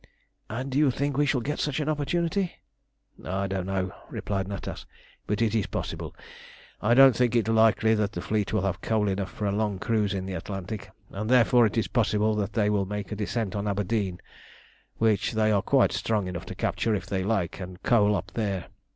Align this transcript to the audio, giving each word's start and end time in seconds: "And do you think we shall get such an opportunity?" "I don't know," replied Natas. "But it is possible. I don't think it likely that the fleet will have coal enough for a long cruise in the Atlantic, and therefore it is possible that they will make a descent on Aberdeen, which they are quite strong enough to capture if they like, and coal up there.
"And 0.49 0.71
do 0.71 0.79
you 0.79 0.89
think 0.89 1.15
we 1.15 1.27
shall 1.27 1.41
get 1.41 1.59
such 1.59 1.79
an 1.79 1.87
opportunity?" 1.87 2.53
"I 3.23 3.45
don't 3.45 3.67
know," 3.67 3.93
replied 4.09 4.47
Natas. 4.47 4.87
"But 5.27 5.43
it 5.43 5.53
is 5.53 5.67
possible. 5.67 6.15
I 6.81 6.95
don't 6.95 7.15
think 7.15 7.35
it 7.35 7.47
likely 7.47 7.93
that 7.93 8.13
the 8.13 8.19
fleet 8.21 8.51
will 8.51 8.63
have 8.63 8.81
coal 8.81 9.07
enough 9.07 9.29
for 9.31 9.45
a 9.45 9.51
long 9.51 9.77
cruise 9.77 10.15
in 10.15 10.25
the 10.25 10.33
Atlantic, 10.33 10.89
and 11.11 11.29
therefore 11.29 11.67
it 11.67 11.77
is 11.77 11.87
possible 11.87 12.33
that 12.37 12.53
they 12.53 12.67
will 12.71 12.87
make 12.87 13.11
a 13.11 13.15
descent 13.15 13.55
on 13.55 13.67
Aberdeen, 13.67 14.19
which 14.97 15.33
they 15.33 15.51
are 15.51 15.61
quite 15.61 15.91
strong 15.91 16.27
enough 16.27 16.47
to 16.47 16.55
capture 16.55 16.95
if 16.95 17.05
they 17.05 17.23
like, 17.23 17.59
and 17.59 17.83
coal 17.83 18.15
up 18.15 18.31
there. 18.33 18.69